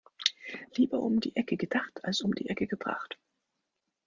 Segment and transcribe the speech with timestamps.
[0.75, 3.19] Lieber um die Ecke gedacht als um die Ecke gebracht.